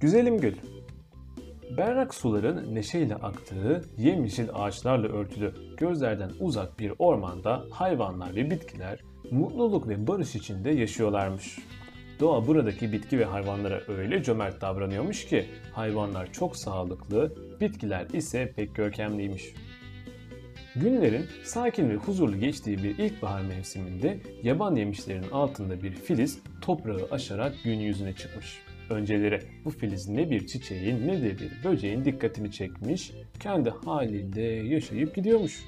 [0.00, 0.54] Güzelim gül.
[1.76, 9.00] Berrak suların neşeyle aktığı, yemyeşil ağaçlarla örtülü, gözlerden uzak bir ormanda hayvanlar ve bitkiler
[9.30, 11.58] mutluluk ve barış içinde yaşıyorlarmış.
[12.20, 18.74] Doğa buradaki bitki ve hayvanlara öyle cömert davranıyormuş ki hayvanlar çok sağlıklı, bitkiler ise pek
[18.74, 19.54] görkemliymiş.
[20.76, 27.54] Günlerin sakin ve huzurlu geçtiği bir ilkbahar mevsiminde yaban yemişlerinin altında bir filiz toprağı aşarak
[27.64, 28.69] gün yüzüne çıkmış.
[28.90, 35.14] Önceleri bu filiz ne bir çiçeğin ne de bir böceğin dikkatini çekmiş, kendi halinde yaşayıp
[35.14, 35.64] gidiyormuş.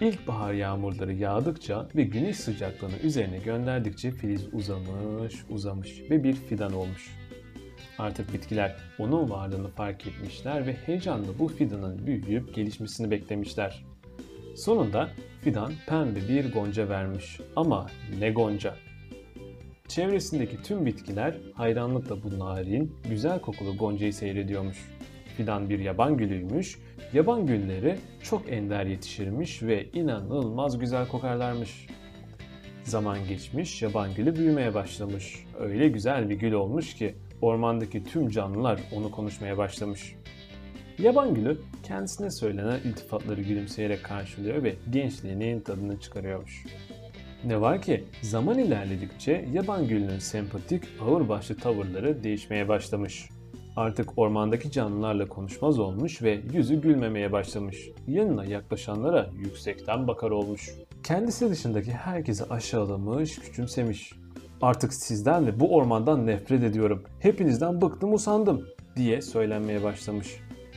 [0.00, 7.14] İlkbahar yağmurları yağdıkça ve güneş sıcaklığını üzerine gönderdikçe filiz uzamış, uzamış ve bir fidan olmuş.
[7.98, 13.84] Artık bitkiler onun varlığını fark etmişler ve heyecanla bu fidanın büyüyüp gelişmesini beklemişler.
[14.56, 15.10] Sonunda
[15.40, 17.86] fidan pembe bir gonca vermiş ama
[18.18, 18.74] ne gonca.
[19.88, 24.90] Çevresindeki tüm bitkiler hayranlıkla bu narin, güzel kokulu goncayı seyrediyormuş.
[25.36, 26.78] Fidan bir yaban gülüymüş,
[27.12, 31.86] yaban gülleri çok ender yetişirmiş ve inanılmaz güzel kokarlarmış.
[32.84, 35.46] Zaman geçmiş, yaban gülü büyümeye başlamış.
[35.60, 40.16] Öyle güzel bir gül olmuş ki ormandaki tüm canlılar onu konuşmaya başlamış.
[40.98, 46.64] Yaban gülü kendisine söylenen iltifatları gülümseyerek karşılıyor ve gençliğinin tadını çıkarıyormuş.
[47.46, 53.28] Ne var ki zaman ilerledikçe yaban gülünün sempatik, ağırbaşlı tavırları değişmeye başlamış.
[53.76, 57.88] Artık ormandaki canlılarla konuşmaz olmuş ve yüzü gülmemeye başlamış.
[58.08, 60.70] Yanına yaklaşanlara yüksekten bakar olmuş.
[61.02, 64.12] Kendisi dışındaki herkesi aşağılamış, küçümsemiş.
[64.62, 67.04] Artık sizden ve bu ormandan nefret ediyorum.
[67.20, 70.28] Hepinizden bıktım usandım diye söylenmeye başlamış.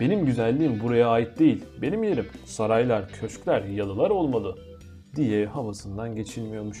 [0.00, 1.64] Benim güzelliğim buraya ait değil.
[1.82, 4.68] Benim yerim saraylar, köşkler, yalılar olmalı
[5.18, 6.78] diye havasından geçilmiyormuş.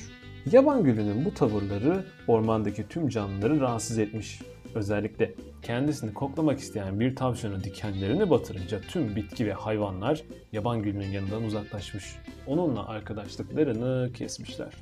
[0.52, 4.40] Yaban gülünün bu tavırları ormandaki tüm canlıları rahatsız etmiş.
[4.74, 10.22] Özellikle kendisini koklamak isteyen bir tavşanın dikenlerini batırınca tüm bitki ve hayvanlar
[10.52, 12.04] yaban gülünün yanından uzaklaşmış.
[12.46, 14.72] Onunla arkadaşlıklarını kesmişler.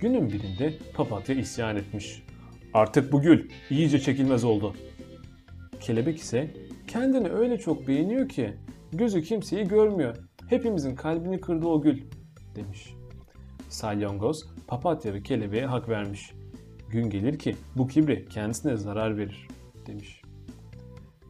[0.00, 2.22] Günün birinde papatya isyan etmiş.
[2.74, 4.74] Artık bu gül iyice çekilmez oldu.
[5.80, 6.50] Kelebek ise
[6.86, 8.54] kendini öyle çok beğeniyor ki
[8.92, 10.16] gözü kimseyi görmüyor.
[10.48, 12.02] Hepimizin kalbini kırdı o gül
[12.58, 12.94] demiş.
[13.68, 16.32] Salyongoz papatya ve kelebeğe hak vermiş.
[16.90, 19.48] Gün gelir ki bu kibri kendisine zarar verir
[19.86, 20.22] demiş.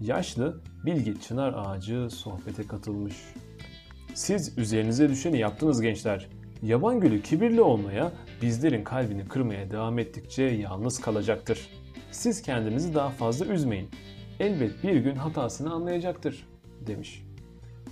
[0.00, 3.14] Yaşlı bilgi çınar ağacı sohbete katılmış.
[4.14, 6.28] Siz üzerinize düşeni yaptınız gençler.
[6.62, 8.12] Yaban gülü kibirli olmaya,
[8.42, 11.68] bizlerin kalbini kırmaya devam ettikçe yalnız kalacaktır.
[12.10, 13.88] Siz kendinizi daha fazla üzmeyin.
[14.40, 16.48] Elbet bir gün hatasını anlayacaktır
[16.86, 17.27] demiş.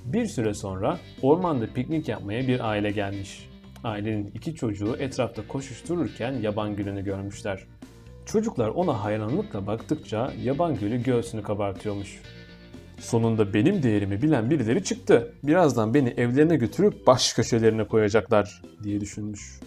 [0.07, 3.49] Bir süre sonra ormanda piknik yapmaya bir aile gelmiş.
[3.85, 7.67] Ailenin iki çocuğu etrafta koşuştururken yaban gülünü görmüşler.
[8.27, 12.23] Çocuklar ona hayranlıkla baktıkça yaban gülü göğsünü kabartıyormuş.
[12.99, 15.35] Sonunda benim değerimi bilen birileri çıktı.
[15.43, 19.61] Birazdan beni evlerine götürüp baş köşelerine koyacaklar diye düşünmüş.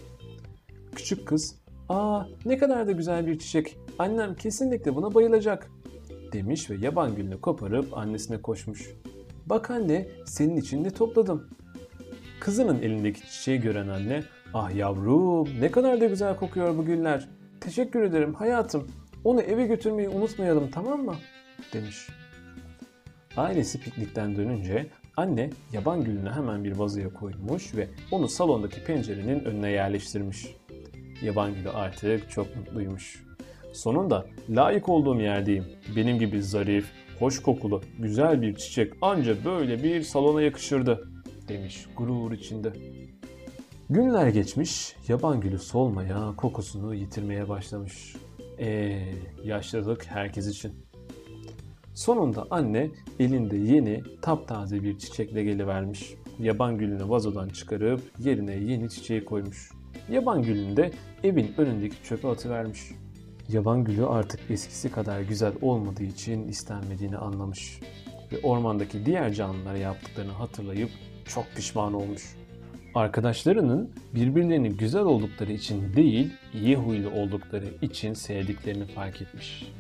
[0.96, 1.56] Küçük kız,
[1.90, 3.78] ''Aa ne kadar da güzel bir çiçek.
[4.00, 5.70] Annem kesinlikle buna bayılacak.''
[6.34, 8.90] demiş ve yaban gülünü koparıp annesine koşmuş.
[9.50, 11.48] Bak anne senin için de topladım.
[12.40, 14.24] Kızının elindeki çiçeği gören anne
[14.54, 17.30] ah yavrum ne kadar da güzel kokuyor bu güller.
[17.62, 18.88] Teşekkür ederim hayatım.
[19.24, 21.16] Onu eve götürmeyi unutmayalım tamam mı?
[21.74, 22.08] demiş.
[23.38, 29.72] Ailesi piknikten dönünce anne yaban gülünü hemen bir vazoya koymuş ve onu salondaki pencerenin önüne
[29.72, 30.56] yerleştirmiş.
[31.22, 33.24] Yaban gülü artık çok mutluymuş.
[33.74, 35.66] Sonunda layık olduğum yerdeyim.
[35.96, 41.12] Benim gibi zarif, hoş kokulu, güzel bir çiçek anca böyle bir salona yakışırdı
[41.48, 42.74] demiş gurur içinde.
[43.90, 48.16] Günler geçmiş, yaban gülü solmaya, kokusunu yitirmeye başlamış.
[48.60, 50.72] Eee yaşlılık herkes için.
[51.94, 56.14] Sonunda anne elinde yeni, taptaze bir çiçekle gelivermiş.
[56.40, 59.72] Yaban gülünü vazodan çıkarıp yerine yeni çiçeği koymuş.
[60.12, 60.92] Yaban gülünü de
[61.24, 62.80] evin önündeki çöpe atıvermiş.
[63.54, 67.80] Yaban gülü artık eskisi kadar güzel olmadığı için istenmediğini anlamış.
[68.32, 70.90] Ve ormandaki diğer canlılara yaptıklarını hatırlayıp
[71.26, 72.36] çok pişman olmuş.
[72.96, 79.72] Arkadaşlarının birbirlerinin güzel oldukları için değil, iyi huylu oldukları için sevdiklerini fark etmiş.